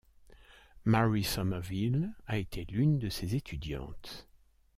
[0.83, 4.27] Mary Somerville a été l'une de ses étudiantes.